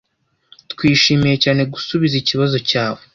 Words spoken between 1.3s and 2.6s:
cyane gusubiza ikibazo